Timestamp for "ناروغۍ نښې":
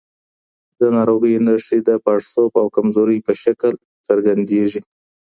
0.95-1.79